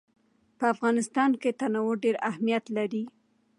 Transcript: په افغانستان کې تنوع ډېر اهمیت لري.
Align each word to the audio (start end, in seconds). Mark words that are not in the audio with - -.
په 0.57 0.65
افغانستان 0.73 1.31
کې 1.41 1.57
تنوع 1.59 1.91
ډېر 2.03 2.15
اهمیت 2.29 2.65
لري. 2.77 3.03